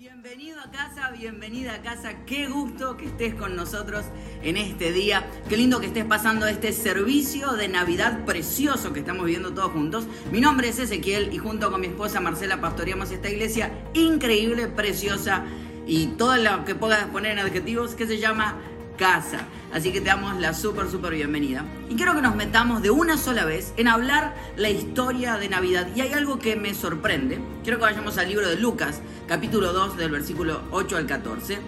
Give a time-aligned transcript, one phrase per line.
[0.00, 2.24] Bienvenido a casa, bienvenida a casa.
[2.24, 4.02] Qué gusto que estés con nosotros
[4.42, 5.28] en este día.
[5.46, 10.06] Qué lindo que estés pasando este servicio de Navidad precioso que estamos viviendo todos juntos.
[10.32, 15.44] Mi nombre es Ezequiel y junto con mi esposa Marcela pastoreamos esta iglesia increíble, preciosa
[15.86, 18.56] y todo lo que puedas poner en adjetivos que se llama
[19.00, 19.46] casa.
[19.72, 21.64] Así que te damos la súper, súper bienvenida.
[21.88, 25.88] Y quiero que nos metamos de una sola vez en hablar la historia de Navidad.
[25.96, 27.40] Y hay algo que me sorprende.
[27.62, 31.58] Quiero que vayamos al libro de Lucas, capítulo 2, del versículo 8 al 14.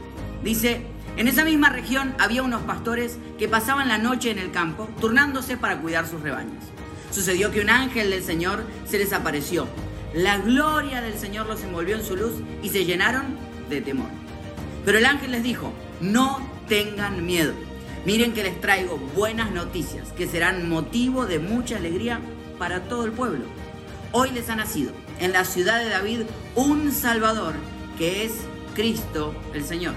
[0.45, 0.83] Dice,
[1.17, 5.57] en esa misma región había unos pastores que pasaban la noche en el campo, turnándose
[5.57, 6.63] para cuidar sus rebaños.
[7.11, 9.67] Sucedió que un ángel del Señor se les apareció.
[10.13, 13.39] La gloria del Señor los envolvió en su luz y se llenaron
[13.71, 14.11] de temor.
[14.85, 15.73] Pero el ángel les dijo,
[16.03, 17.53] no tengan miedo.
[18.07, 22.19] Miren que les traigo buenas noticias que serán motivo de mucha alegría
[22.59, 23.45] para todo el pueblo.
[24.11, 26.21] Hoy les ha nacido en la ciudad de David
[26.55, 27.53] un Salvador
[27.99, 28.33] que es
[28.75, 29.93] Cristo el Señor.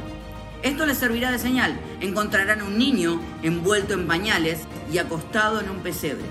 [0.64, 1.80] Esto les servirá de señal.
[2.02, 4.60] Encontrarán un niño envuelto en pañales
[4.92, 6.26] y acostado en un pesebre.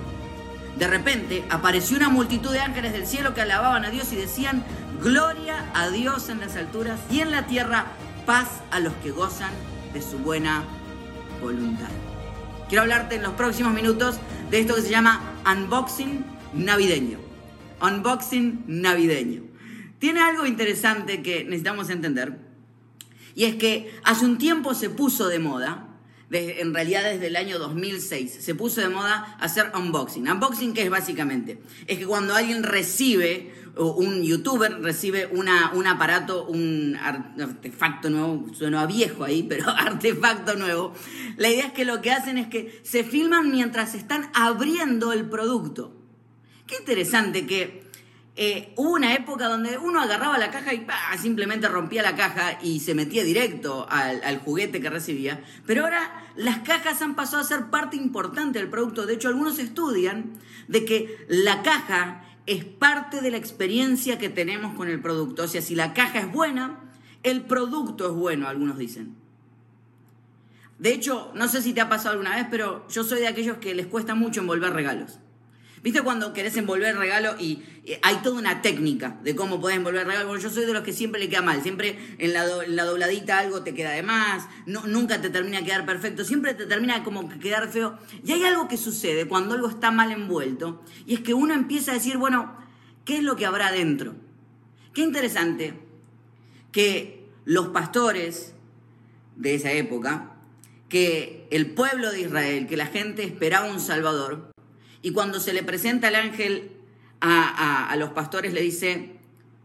[0.78, 4.62] De repente apareció una multitud de ángeles del cielo que alababan a Dios y decían,
[5.02, 7.86] Gloria a Dios en las alturas y en la tierra
[8.26, 9.50] paz a los que gozan
[9.94, 10.64] de su buena
[11.40, 11.88] voluntad.
[12.68, 14.16] Quiero hablarte en los próximos minutos
[14.50, 17.18] de esto que se llama unboxing navideño.
[17.80, 19.42] Unboxing navideño.
[19.98, 22.44] Tiene algo interesante que necesitamos entender
[23.34, 25.88] y es que hace un tiempo se puso de moda,
[26.30, 30.28] en realidad desde el año 2006, se puso de moda hacer unboxing.
[30.28, 31.60] Unboxing, ¿qué es básicamente?
[31.86, 38.86] Es que cuando alguien recibe un youtuber recibe una, un aparato, un artefacto nuevo, suena
[38.86, 40.94] viejo ahí, pero artefacto nuevo.
[41.36, 45.28] La idea es que lo que hacen es que se filman mientras están abriendo el
[45.28, 45.96] producto.
[46.66, 47.84] Qué interesante que
[48.36, 50.84] eh, hubo una época donde uno agarraba la caja y
[51.18, 55.44] simplemente rompía la caja y se metía directo al, al, juguete que recibía.
[55.66, 59.06] Pero ahora las cajas han pasado a ser parte importante del producto.
[59.06, 60.32] De hecho, algunos estudian
[60.66, 65.44] de que la caja es parte de la experiencia que tenemos con el producto.
[65.44, 66.80] O sea, si la caja es buena,
[67.22, 69.14] el producto es bueno, algunos dicen.
[70.78, 73.58] De hecho, no sé si te ha pasado alguna vez, pero yo soy de aquellos
[73.58, 75.18] que les cuesta mucho envolver regalos.
[75.84, 77.62] ¿Viste cuando querés envolver regalo y
[78.00, 80.28] hay toda una técnica de cómo podés envolver regalo?
[80.28, 81.62] Bueno, yo soy de los que siempre le queda mal.
[81.62, 84.48] Siempre en la, dobladita algo te queda de más.
[84.64, 86.24] Nunca te termina de quedar perfecto.
[86.24, 87.98] Siempre te termina como que quedar feo.
[88.24, 90.82] Y hay algo que sucede cuando algo está mal envuelto.
[91.04, 92.56] Y es que uno empieza a decir, bueno,
[93.04, 94.14] ¿qué es lo que habrá dentro?
[94.94, 95.74] Qué interesante
[96.72, 98.54] que los pastores
[99.36, 100.32] de esa época,
[100.88, 104.53] que el pueblo de Israel, que la gente esperaba un Salvador,
[105.04, 106.72] y cuando se le presenta el ángel
[107.20, 109.18] a, los pastores, le dice,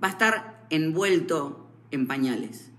[0.04, 2.72] va a estar envuelto en pañales.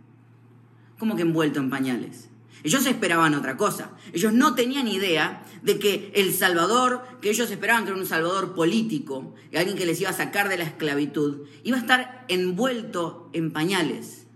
[0.98, 2.28] ¿Cómo que envuelto en pañales?
[2.62, 3.93] Ellos esperaban otra cosa.
[4.12, 8.54] Ellos no tenían idea de que el Salvador, que ellos esperaban que era un Salvador
[8.54, 13.53] político, alguien que les iba a sacar de la esclavitud, iba a estar envuelto en
[13.53, 14.27] pañales.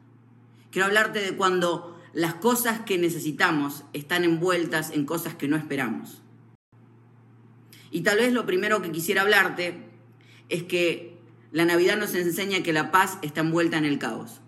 [0.70, 6.23] Quiero hablarte de cuando las cosas que necesitamos están envueltas en cosas que no esperamos.
[7.94, 9.78] Y tal vez lo primero que quisiera hablarte
[10.48, 11.16] es que
[11.52, 14.40] la Navidad nos enseña que la paz está envuelta en el caos.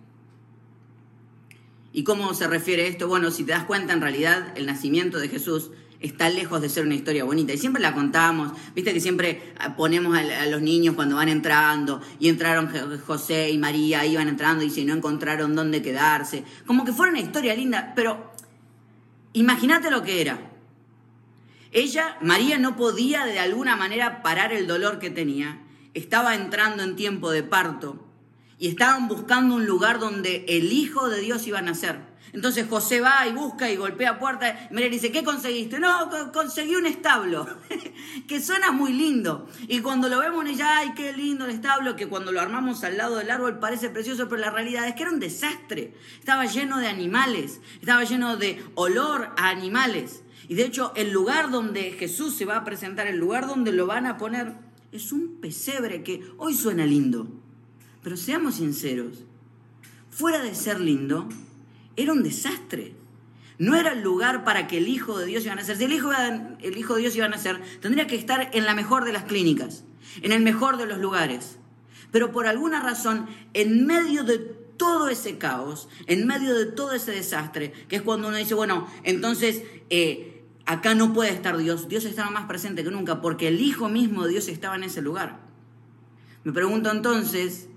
[1.92, 3.06] ¿Y cómo se refiere esto?
[3.06, 5.70] Bueno, si te das cuenta, en realidad el nacimiento de Jesús
[6.00, 7.52] está lejos de ser una historia bonita.
[7.52, 12.28] Y siempre la contamos, viste que siempre ponemos a, los niños cuando van entrando, y
[12.30, 12.68] entraron
[13.06, 16.42] José y María, iban entrando y si no encontraron dónde quedarse.
[16.66, 18.32] Como que fuera una historia linda, pero
[19.34, 20.55] imagínate lo que era.
[21.76, 25.60] Ella, María, no podía de alguna manera parar el dolor que tenía.
[25.92, 28.02] Estaba entrando en tiempo de parto
[28.58, 32.00] y estaban buscando un lugar donde el Hijo de Dios iba a nacer.
[32.32, 34.68] Entonces José va y busca y golpea puerta.
[34.70, 35.78] Y María dice, ¿qué conseguiste?
[35.78, 37.46] No, conseguí un establo,
[38.26, 39.46] que suena muy lindo.
[39.68, 42.96] Y cuando lo vemos ella, ay, qué lindo el establo, que cuando lo armamos al
[42.96, 45.92] lado del árbol parece precioso, pero la realidad es que era un desastre.
[46.18, 50.22] Estaba lleno de animales, estaba lleno de olor a animales.
[50.48, 53.86] Y de hecho, el lugar donde Jesús se va a presentar, el lugar donde lo
[53.86, 54.54] van a poner,
[54.92, 57.28] es un pesebre que hoy suena lindo.
[58.02, 59.24] Pero seamos sinceros,
[60.10, 61.28] fuera de ser lindo,
[61.96, 62.94] era un desastre.
[63.58, 65.76] No era el lugar para que el Hijo de Dios iba a nacer.
[65.76, 68.74] Si el Hijo, el Hijo de Dios iba a nacer, tendría que estar en la
[68.74, 69.84] mejor de las clínicas,
[70.22, 71.58] en el mejor de los lugares.
[72.12, 77.12] Pero por alguna razón, en medio de todo ese caos, en medio de todo ese
[77.12, 80.35] desastre, que es cuando uno dice, bueno, entonces eh,
[80.66, 84.24] acá no puede estar Dios, Dios estaba más presente que nunca, porque el Hijo mismo
[84.24, 85.38] de Dios estaba en ese lugar.
[86.44, 87.68] Me pregunto entonces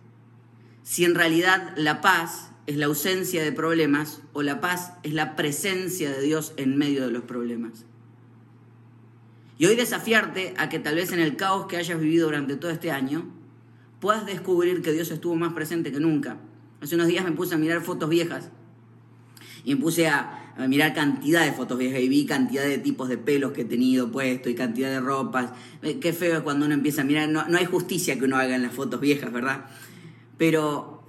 [0.84, 5.36] si en realidad la paz es la ausencia de problemas o la paz es la
[5.36, 7.86] presencia de Dios en medio de los problemas.
[9.58, 12.72] Y hoy desafiarte a que tal vez en el caos que hayas vivido durante todo
[12.72, 13.28] este año,
[14.00, 16.38] puedas descubrir que Dios estuvo más presente que nunca.
[16.82, 18.50] Hace unos días me puse a mirar fotos viejas
[19.70, 23.20] y me puse a, mirar cantidad de fotos viejas y vi cantidad de tipos de
[23.20, 25.52] pelos que he tenido puesto y cantidad de ropas.
[25.84, 27.30] Eh, qué feo es cuando uno empieza a mirar.
[27.30, 29.68] No, no hay justicia que uno haga en las fotos viejas, ¿verdad?
[30.40, 31.04] Pero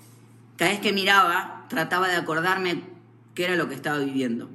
[0.56, 2.82] cada vez que miraba, trataba de acordarme
[3.34, 4.50] qué era lo que estaba viviendo.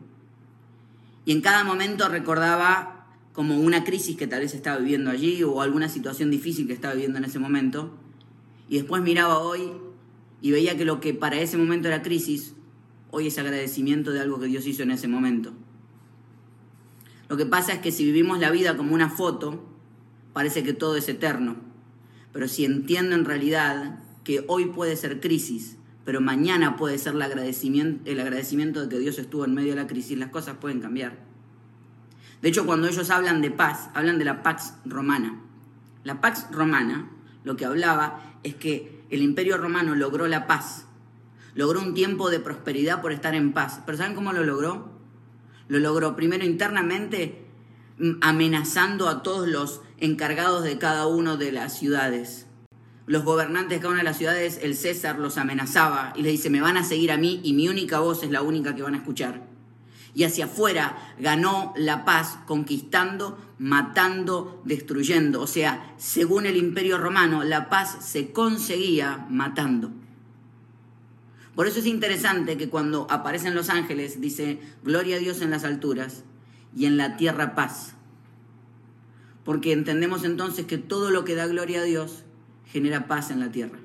[1.26, 5.62] Y en cada momento recordaba como una crisis que tal vez estaba viviendo allí o
[5.64, 7.98] alguna situación difícil que estaba viviendo en ese momento.
[8.70, 9.72] Y después miraba hoy
[10.42, 12.54] y veía que lo que para ese momento era crisis,
[13.16, 15.54] hoy es agradecimiento de algo que Dios hizo en ese momento.
[17.30, 19.64] Lo que pasa es que si vivimos la vida como una foto,
[20.34, 21.56] parece que todo es eterno.
[22.34, 27.22] Pero si entiendo en realidad que hoy puede ser crisis, pero mañana puede ser el
[27.22, 30.82] agradecimiento, el agradecimiento de que Dios estuvo en medio de la crisis, las cosas pueden
[30.82, 31.18] cambiar.
[32.42, 35.42] De hecho, cuando ellos hablan de paz, hablan de la Pax Romana.
[36.04, 37.10] La Pax Romana
[37.46, 40.85] lo que hablaba es que el imperio romano logró la paz,
[41.56, 43.82] logró un tiempo de prosperidad por estar en paz.
[43.86, 44.92] Pero ¿saben cómo lo logró?
[45.68, 47.46] Lo logró primero internamente
[47.98, 52.46] mm, amenazando a todos los encargados de cada una de las ciudades.
[53.08, 56.50] Los gobernantes de cada una de las ciudades, el César los amenazaba y les dice,
[56.52, 58.94] me van a seguir a mí y mi única voz es la única que van
[58.94, 59.56] a escuchar
[60.16, 65.42] y hacia afuera ganó la paz conquistando, matando, destruyendo.
[65.42, 69.92] O sea, según el imperio romano, la paz se conseguía matando.
[71.56, 75.64] Por eso es interesante que cuando aparecen los ángeles dice, gloria a Dios en las
[75.64, 76.24] alturas
[76.76, 77.96] y en la tierra paz.
[79.46, 82.26] Porque entendemos entonces que todo lo que da gloria a Dios
[82.66, 83.80] genera paz en la tierra.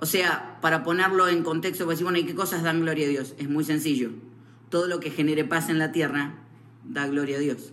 [0.00, 3.34] O sea, para ponerlo en contexto, pues bueno, ¿y qué cosas dan gloria a Dios?
[3.38, 4.10] Es muy sencillo.
[4.68, 6.34] Todo lo que genere paz en la tierra
[6.84, 7.72] da gloria a Dios.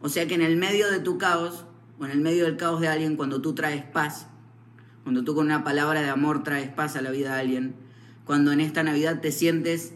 [0.00, 1.66] O sea que en el medio de tu caos,
[1.98, 4.29] o en el medio del caos de alguien, cuando tú traes paz,
[5.02, 7.74] cuando tú con una palabra de amor traes paz a la vida de alguien,
[8.24, 9.92] cuando en esta Navidad te sientes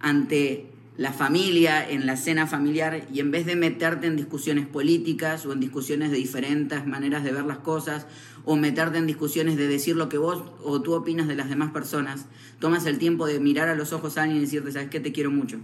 [0.00, 5.46] ante la familia, en la cena familiar, y en vez de meterte en discusiones políticas
[5.46, 8.06] o en discusiones de diferentes maneras de ver las cosas,
[8.44, 11.70] o meterte en discusiones de decir lo que vos o tú opinas de las demás
[11.70, 12.26] personas,
[12.58, 14.98] tomas el tiempo de mirar a los ojos a alguien y decirte, ¿sabes qué?
[14.98, 15.60] Te quiero mucho.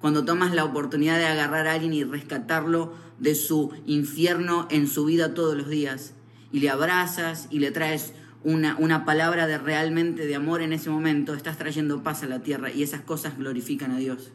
[0.00, 5.04] Cuando tomas la oportunidad de agarrar a alguien y rescatarlo de su infierno en su
[5.04, 6.14] vida todos los días,
[6.56, 11.34] y le abrazas y le traes una, palabra de realmente de amor en ese momento,
[11.34, 14.32] estás trayendo paz a la tierra y esas cosas glorifican a Dios.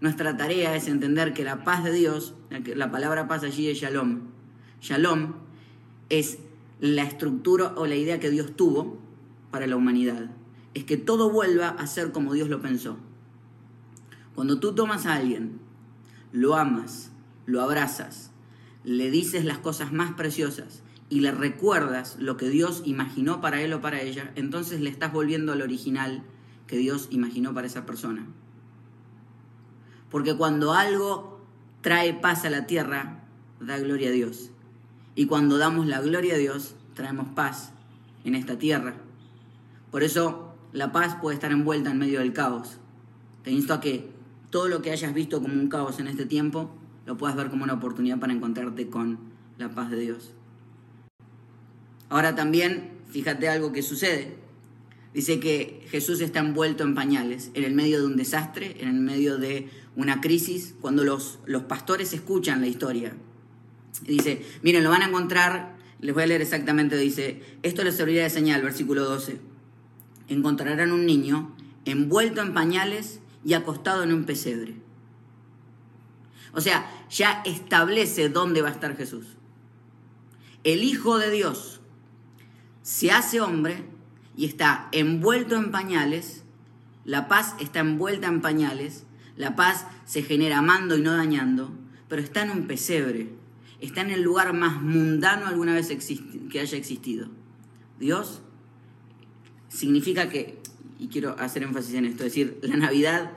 [0.00, 2.34] Nuestra tarea es entender que la paz de Dios,
[2.74, 4.22] la palabra paz allí es shalom.
[4.80, 5.34] Shalom
[6.08, 6.38] es
[6.80, 8.98] la estructura o la idea que Dios tuvo
[9.52, 10.28] para la humanidad.
[10.74, 12.96] Es que todo vuelva a ser como Dios lo pensó.
[14.34, 15.60] Cuando tú tomas a alguien,
[16.32, 17.12] lo amas,
[17.46, 18.29] lo abrazas,
[18.90, 23.72] le dices las cosas más preciosas y le recuerdas lo que Dios imaginó para él
[23.72, 26.24] o para ella, entonces le estás volviendo al original
[26.66, 28.26] que Dios imaginó para esa persona.
[30.10, 31.40] Porque cuando algo
[31.82, 33.22] trae paz a la tierra,
[33.60, 34.50] da gloria a Dios.
[35.14, 37.72] Y cuando damos la gloria a Dios, traemos paz
[38.24, 38.96] en esta tierra.
[39.92, 42.78] Por eso la paz puede estar envuelta en medio del caos.
[43.44, 44.10] Te insto a que
[44.50, 46.74] todo lo que hayas visto como un caos en este tiempo,
[47.06, 49.18] lo puedas ver como una oportunidad para encontrarte con
[49.58, 50.32] la paz de Dios.
[52.08, 54.36] Ahora también, fíjate algo que sucede.
[55.14, 59.00] Dice que Jesús está envuelto en pañales, en el medio de un desastre, en el
[59.00, 63.14] medio de una crisis, cuando los, los pastores escuchan la historia.
[64.02, 68.22] Dice, miren, lo van a encontrar, les voy a leer exactamente, dice, esto les servirá
[68.22, 69.40] de señal, versículo 12.
[70.28, 74.76] Encontrarán un niño envuelto en pañales y acostado en un pesebre.
[76.52, 79.26] O sea, ya establece dónde va a estar Jesús.
[80.64, 81.80] El Hijo de Dios
[82.82, 83.84] se hace hombre
[84.36, 86.44] y está envuelto en pañales,
[87.04, 89.04] la paz está envuelta en pañales,
[89.36, 91.72] la paz se genera amando y no dañando,
[92.08, 93.30] pero está en un pesebre,
[93.80, 95.88] está en el lugar más mundano alguna vez
[96.50, 97.28] que haya existido.
[97.98, 98.42] Dios
[99.68, 100.58] significa que,
[100.98, 103.30] y quiero hacer énfasis en esto, es decir, la Navidad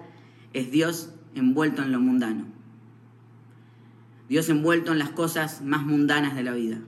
[0.54, 2.46] es Dios envuelto en lo mundano.
[4.30, 6.80] Dios envuelto en las cosas más mundanas de la vida.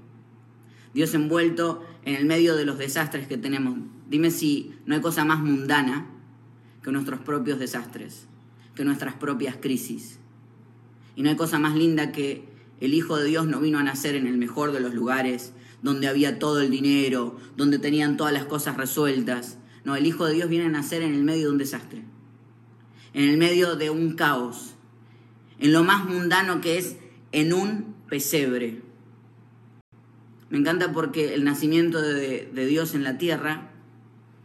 [0.94, 3.78] Dios envuelto en el medio de los desastres que tenemos.
[4.10, 6.08] Dime si no hay cosa más mundana
[6.82, 8.28] que nuestros propios desastres,
[8.76, 10.20] que nuestras propias crisis.
[11.16, 12.48] Y no hay cosa más linda que
[12.80, 16.08] el Hijo de Dios no vino a nacer en el mejor de los lugares, donde
[16.08, 19.58] había todo el dinero, donde tenían todas las cosas resueltas.
[19.84, 22.04] No, el Hijo de Dios viene a nacer en el medio de un desastre,
[23.14, 24.76] en el medio de un caos,
[25.60, 26.98] en lo más mundano que es
[27.36, 28.82] en un pesebre.
[30.50, 33.72] Me encanta porque el nacimiento de, Dios en la tierra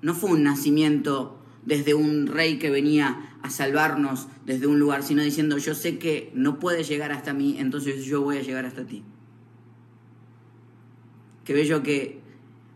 [0.03, 5.23] no fue un nacimiento desde un rey que venía a salvarnos desde un lugar, sino
[5.23, 8.85] diciendo, yo sé que no puedes llegar hasta mí, entonces yo voy a llegar hasta
[8.85, 9.05] ti.
[11.45, 12.19] Qué bello que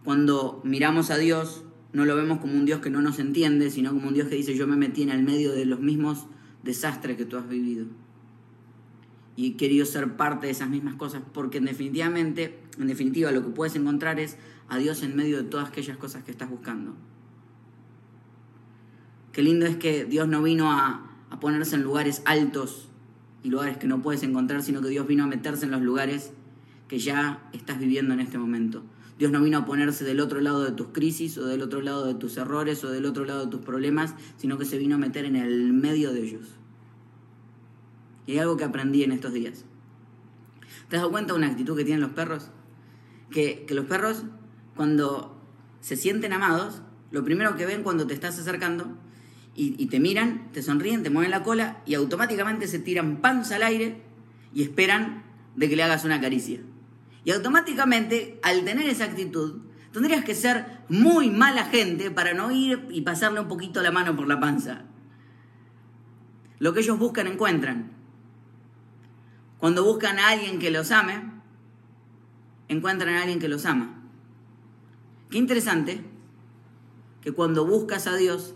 [0.04, 3.90] cuando miramos a Dios no lo vemos como un Dios que no nos entiende, sino
[3.90, 6.26] como un Dios que dice, yo me metí en el medio de los mismos
[6.62, 7.86] desastres que tú has vivido.
[9.36, 13.42] Y he querido ser parte de esas mismas cosas, porque en definitivamente, en definitiva, lo
[13.42, 14.36] que puedes encontrar es
[14.68, 16.94] a Dios en medio de todas aquellas cosas que estás buscando.
[19.32, 21.10] Qué lindo es que Dios no vino a,
[21.40, 22.88] ponerse en lugares altos
[23.42, 26.32] y lugares que no puedes encontrar, sino que Dios vino a meterse en los lugares
[26.86, 28.84] que ya estás viviendo en este momento.
[29.18, 32.06] Dios no vino a ponerse del otro lado de tus crisis o del otro lado
[32.06, 34.98] de tus errores o del otro lado de tus problemas, sino que se vino a
[34.98, 36.46] meter en el medio de ellos.
[38.26, 39.64] Y hay algo que aprendí en estos días.
[40.88, 42.50] ¿Te has dado cuenta de una actitud que tienen los perros?
[43.30, 44.24] Que, que los perros,
[44.76, 45.40] cuando
[45.80, 48.96] se sienten amados, lo primero que ven cuando te estás acercando
[49.56, 53.62] y, te miran, te sonríen, te mueven la cola y automáticamente se tiran panza al
[53.62, 54.02] aire
[54.52, 55.22] y esperan
[55.54, 56.60] de que le hagas una caricia.
[57.24, 59.60] Y automáticamente, al tener esa actitud,
[59.92, 64.16] tendrías que ser muy mala gente para no ir y pasarle un poquito la mano
[64.16, 64.86] por la panza.
[66.58, 67.92] Lo que ellos buscan encuentran.
[69.64, 71.22] Cuando buscan a alguien que los ame,
[72.68, 73.98] encuentran a alguien que los ama.
[75.30, 76.02] Qué interesante
[77.22, 78.52] que cuando buscas a Dios,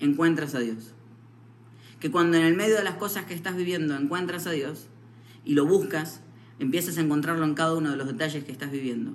[0.00, 0.92] encuentras a Dios.
[1.98, 4.88] Que cuando en el medio de las cosas que estás viviendo encuentras a Dios
[5.46, 6.20] y lo buscas,
[6.58, 9.14] empiezas a encontrarlo en cada uno de los detalles que estás viviendo.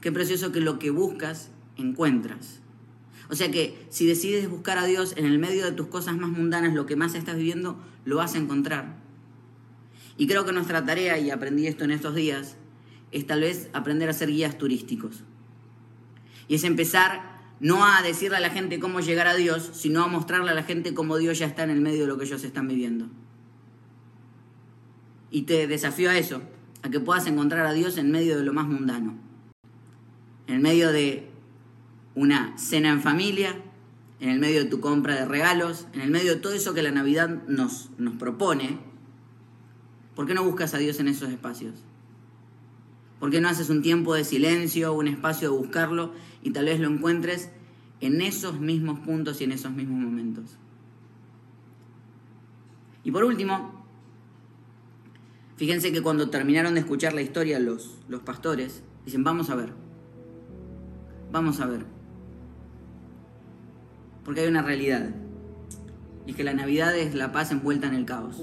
[0.00, 2.60] Qué precioso que lo que buscas, encuentras.
[3.28, 6.30] O sea que si decides buscar a Dios en el medio de tus cosas más
[6.30, 9.04] mundanas, lo que más estás viviendo, lo vas a encontrar.
[10.16, 12.56] Y creo que nuestra tarea, y aprendí esto en estos días,
[13.12, 15.24] es tal vez aprender a ser guías turísticos.
[16.48, 20.08] Y es empezar no a decirle a la gente cómo llegar a Dios, sino a
[20.08, 22.44] mostrarle a la gente cómo Dios ya está en el medio de lo que ellos
[22.44, 23.06] están viviendo.
[25.30, 26.42] Y te desafío a eso,
[26.82, 29.14] a que puedas encontrar a Dios en medio de lo más mundano,
[30.46, 31.28] en medio de
[32.14, 33.56] una cena en familia,
[34.20, 36.82] en el medio de tu compra de regalos, en el medio de todo eso que
[36.82, 38.78] la Navidad nos, nos propone.
[40.16, 41.74] ¿Por qué no buscas a Dios en esos espacios?
[43.20, 46.80] ¿Por qué no haces un tiempo de silencio, un espacio de buscarlo y tal vez
[46.80, 47.50] lo encuentres
[48.00, 50.56] en esos mismos puntos y en esos mismos momentos?
[53.04, 53.84] Y por último,
[55.56, 59.74] fíjense que cuando terminaron de escuchar la historia los, los pastores, dicen, vamos a ver,
[61.30, 61.84] vamos a ver.
[64.24, 65.10] Porque hay una realidad,
[66.26, 68.42] y es que la Navidad es la paz envuelta en el caos.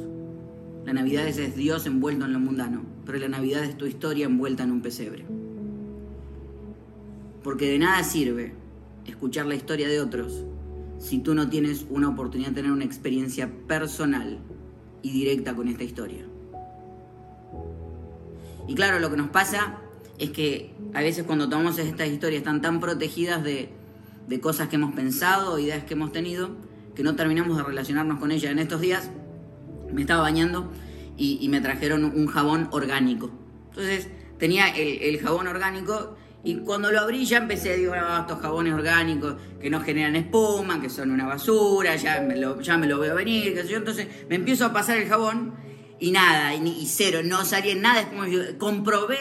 [0.86, 4.64] La Navidad es Dios envuelto en lo mundano, pero la Navidad es tu historia envuelta
[4.64, 5.26] en un pesebre.
[7.44, 8.54] Porque de nada sirve
[9.06, 10.46] escuchar la historia de otros
[11.00, 14.40] si tú no tienes una oportunidad de tener una experiencia personal
[15.02, 16.26] y directa con esta historia.
[18.68, 19.80] Y claro, lo que nos pasa
[20.18, 23.70] es que a veces cuando tomamos estas historias están tan protegidas de,
[24.42, 26.52] cosas que hemos pensado, ideas que hemos tenido,
[26.96, 28.52] que no terminamos de relacionarnos con ellas.
[28.52, 29.12] En estos días
[29.94, 30.72] me estaba bañando
[31.18, 33.32] y, me trajeron un jabón orgánico.
[33.70, 38.74] Entonces tenía el, jabón orgánico y cuando lo abrí ya empecé, digo, ah, estos jabones
[38.74, 43.00] orgánicos que no generan espuma, que son una basura, ya me lo, ya me lo
[43.00, 43.78] veo venir, qué sé yo.
[43.78, 45.54] Entonces me empiezo a pasar el jabón
[46.00, 48.10] y nada, y, cero, no salía nada.
[48.58, 49.20] comprobé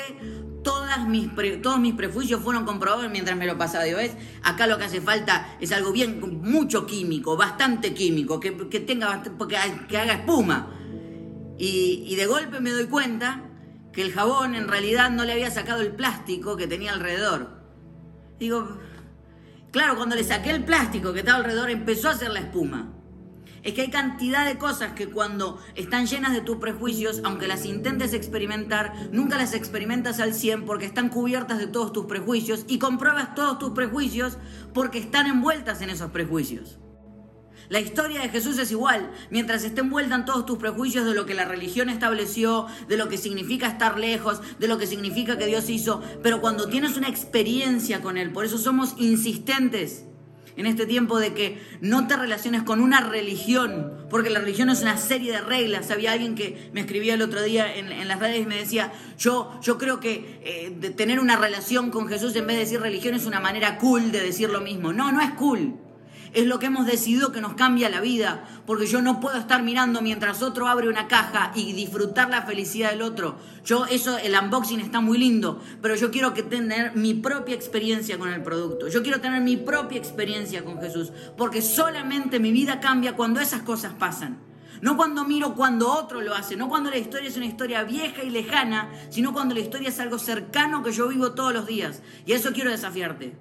[0.92, 1.30] todas mis
[1.62, 3.84] todos mis prejuicios fueron comprobados mientras me lo pasaba.
[3.84, 4.16] Digo, ¿ves?
[4.42, 9.22] Acá lo que hace falta es algo bien, mucho químico, bastante químico, que, que tenga,
[9.22, 9.30] que,
[9.88, 10.70] que haga espuma.
[11.58, 13.44] Y, y de golpe me doy cuenta
[13.92, 17.62] que el jabón en realidad no le había sacado el plástico que tenía alrededor.
[18.38, 18.78] Digo,
[19.70, 22.92] claro, cuando le saqué el plástico que estaba alrededor empezó a hacer la espuma
[23.62, 27.64] es que hay cantidad de cosas que cuando están llenas de tus prejuicios, aunque las
[27.64, 32.78] intentes experimentar, nunca las experimentas al 100 porque están cubiertas de todos tus prejuicios y
[32.78, 34.38] compruebas todos tus prejuicios
[34.74, 36.78] porque están envueltas en esos prejuicios.
[37.68, 41.24] La historia de Jesús es igual, mientras esté envuelta en todos tus prejuicios de lo
[41.24, 45.46] que la religión estableció, de lo que significa estar lejos, de lo que significa que
[45.46, 50.04] Dios hizo, pero cuando tienes una experiencia con Él, por eso somos insistentes
[50.56, 54.82] en este tiempo de que no te relaciones con una religión, porque la religión es
[54.82, 55.90] una serie de reglas.
[55.90, 59.58] Había alguien que me escribía el otro día en, las redes y me decía, yo,
[59.62, 63.26] yo creo que eh, tener una relación con Jesús en vez de decir religión es
[63.26, 64.92] una manera cool de decir lo mismo.
[64.92, 65.81] No, no es cool
[66.32, 69.62] es lo que hemos decidido que nos cambia la vida, porque yo no puedo estar
[69.62, 73.36] mirando mientras otro abre una caja y disfrutar la felicidad del otro.
[73.64, 78.18] Yo eso el unboxing está muy lindo, pero yo quiero que tener mi propia experiencia
[78.18, 78.88] con el producto.
[78.88, 83.62] Yo quiero tener mi propia experiencia con Jesús, porque solamente mi vida cambia cuando esas
[83.62, 84.38] cosas pasan.
[84.80, 88.24] No cuando miro cuando otro lo hace, no cuando la historia es una historia vieja
[88.24, 92.02] y lejana, sino cuando la historia es algo cercano que yo vivo todos los días.
[92.26, 93.36] Y eso quiero desafiarte.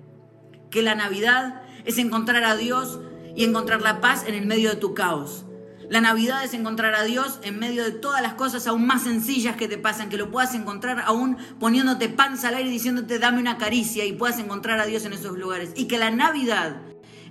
[0.69, 2.99] Que la Navidad es encontrar a Dios
[3.35, 5.45] y encontrar la paz en el medio de tu caos.
[5.91, 9.57] La Navidad es encontrar a Dios en medio de todas las cosas aún más sencillas
[9.57, 13.41] que te pasan, que lo puedas encontrar aún poniéndote panza al aire y diciéndote dame
[13.41, 15.73] una caricia y puedas encontrar a Dios en esos lugares.
[15.75, 16.77] Y que la Navidad,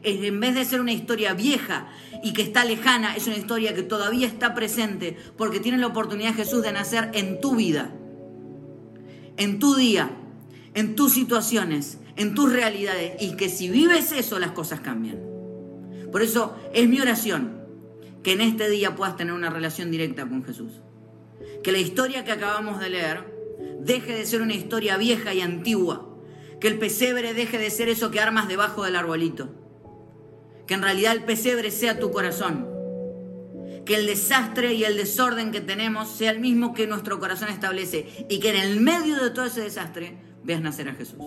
[0.02, 1.88] en vez de ser una historia vieja
[2.22, 6.34] y que está lejana, es una historia que todavía está presente porque tiene la oportunidad
[6.34, 7.94] Jesús de nacer en tu vida,
[9.38, 10.10] en tu día,
[10.74, 15.18] en tus situaciones, en tus realidades y que si vives eso las cosas cambian.
[16.10, 17.60] Por eso es mi oración
[18.22, 20.72] que en este día puedas tener una relación directa con Jesús.
[21.62, 23.24] Que la historia que acabamos de leer
[23.80, 26.06] deje de ser una historia vieja y antigua.
[26.60, 29.48] Que el pesebre deje de ser eso que armas debajo del arbolito.
[30.66, 32.68] Que en realidad el pesebre sea tu corazón.
[33.86, 38.26] Que el desastre y el desorden que tenemos sea el mismo que nuestro corazón establece.
[38.28, 41.22] Y que en el medio de todo ese desastre veas nacer a Jesús.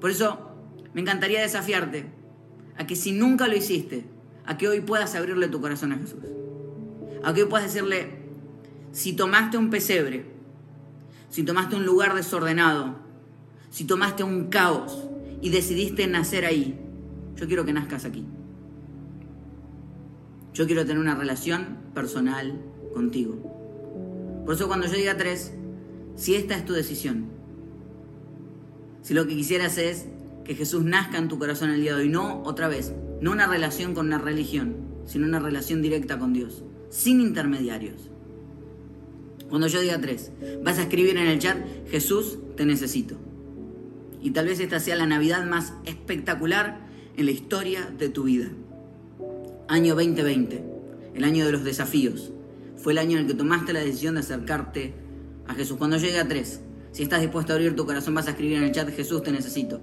[0.00, 0.38] Por eso
[0.94, 2.06] me encantaría desafiarte
[2.76, 4.04] a que si nunca lo hiciste,
[4.46, 6.24] a que hoy puedas abrirle tu corazón a Jesús.
[7.22, 8.18] A que hoy puedas decirle,
[8.92, 10.24] si tomaste un pesebre,
[11.28, 12.96] si tomaste un lugar desordenado,
[13.70, 15.04] si tomaste un caos
[15.42, 16.78] y decidiste nacer ahí,
[17.36, 18.24] yo quiero que nazcas aquí.
[20.54, 22.60] Yo quiero tener una relación personal
[22.94, 24.42] contigo.
[24.44, 25.52] Por eso cuando yo diga tres,
[26.16, 27.37] si esta es tu decisión,
[29.08, 30.04] si lo que quisieras es
[30.44, 32.92] que Jesús nazca en tu corazón el día de hoy, no otra vez,
[33.22, 38.10] no una relación con una religión, sino una relación directa con Dios, sin intermediarios.
[39.48, 40.30] Cuando yo diga tres,
[40.62, 41.56] vas a escribir en el chat,
[41.90, 43.16] Jesús, te necesito.
[44.20, 48.48] Y tal vez esta sea la Navidad más espectacular en la historia de tu vida.
[49.68, 50.64] Año 2020,
[51.14, 52.30] el año de los desafíos.
[52.76, 54.92] Fue el año en el que tomaste la decisión de acercarte
[55.46, 55.78] a Jesús.
[55.78, 56.60] Cuando llegue a tres,
[56.92, 59.32] si estás dispuesto a abrir tu corazón, vas a escribir en el chat, Jesús, te
[59.32, 59.80] necesito.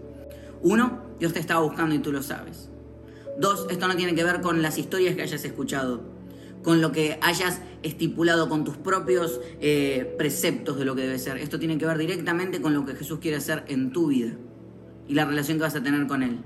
[0.62, 2.70] Uno, Dios te estaba buscando y tú lo sabes.
[3.40, 6.02] Dos, esto no tiene que ver con las historias que hayas escuchado,
[6.64, 11.38] con lo que hayas estipulado, con tus propios eh, preceptos de lo que debe ser.
[11.38, 14.34] Esto tiene que ver directamente con lo que Jesús quiere hacer en tu vida
[15.08, 16.40] y la relación que vas a tener con Él.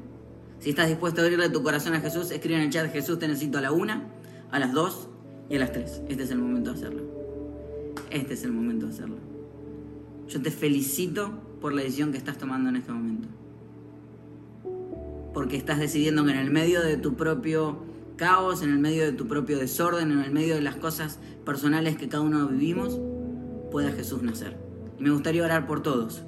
[0.59, 3.27] Si estás dispuesto a abrirle tu corazón a Jesús, escribe en el chat, Jesús, te
[3.27, 4.09] necesito a la una,
[4.51, 5.07] a las dos
[5.49, 6.01] y a las tres.
[6.09, 7.03] Este es el momento de hacerlo.
[8.11, 9.28] Este es el momento de hacerlo.
[10.29, 13.27] Yo te felicito por la decisión que estás tomando en este momento.
[15.33, 17.83] Porque estás decidiendo que en el medio de tu propio
[18.15, 21.97] caos, en el medio de tu propio desorden, en el medio de las cosas personales
[21.97, 22.99] que cada uno vivimos,
[23.71, 24.55] pueda Jesús nacer.
[24.99, 26.21] Y me gustaría orar por todos.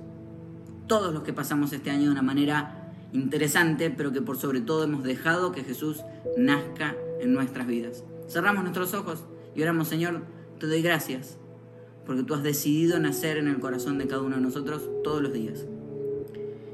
[0.87, 4.83] Todos los que pasamos este año de una manera interesante, pero que por sobre todo
[4.83, 6.01] hemos dejado que Jesús
[6.37, 8.03] nazca en nuestras vidas.
[8.27, 10.23] Cerramos nuestros ojos y oramos, Señor,
[10.59, 11.37] te doy gracias
[12.05, 15.33] porque tú has decidido nacer en el corazón de cada uno de nosotros todos los
[15.33, 15.65] días.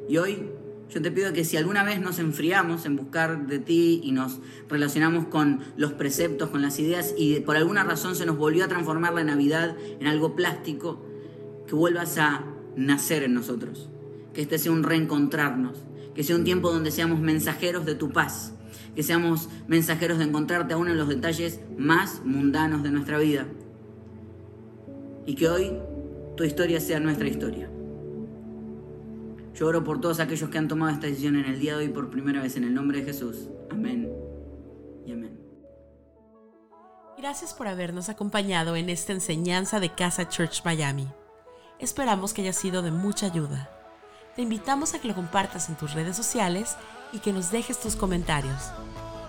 [0.08, 0.50] Y hoy
[0.90, 4.40] yo te pido que si alguna vez nos enfriamos en buscar de ti y nos
[4.70, 8.68] relacionamos con los preceptos, con las ideas y por alguna razón se nos volvió a
[8.70, 11.06] transformar la Navidad en algo plástico,
[11.68, 12.46] que vuelvas a
[12.78, 13.90] nacer en nosotros,
[14.34, 15.78] que este sea un reencontrarnos,
[16.16, 18.54] que sea un tiempo donde seamos mensajeros de tu paz,
[18.96, 23.46] que seamos mensajeros de encontrarte aún en los detalles más mundanos de nuestra vida
[25.28, 25.78] y que hoy
[26.36, 27.70] tu historia sea nuestra historia.
[29.54, 31.90] Yo oro por todos aquellos que han tomado esta decisión en el día de hoy
[31.90, 33.50] por primera vez en el nombre de Jesús.
[33.70, 34.10] Amén
[35.06, 35.38] y amén.
[37.18, 41.08] Gracias por habernos acompañado en esta enseñanza de Casa Church Miami.
[41.80, 43.70] Esperamos que haya sido de mucha ayuda.
[44.36, 46.78] Te invitamos a que lo compartas en tus redes sociales
[47.12, 48.72] y que nos dejes tus comentarios.